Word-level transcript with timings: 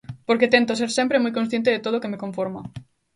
Porque 0.27 0.51
tento 0.55 0.77
ser 0.79 0.91
sempre 0.97 1.21
moi 1.23 1.33
consciente 1.37 1.73
de 1.73 1.83
todo 1.85 1.95
o 1.97 2.01
que 2.03 2.11
me 2.13 2.21
conforma. 2.23 2.61